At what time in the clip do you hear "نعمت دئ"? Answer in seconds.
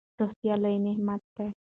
0.85-1.47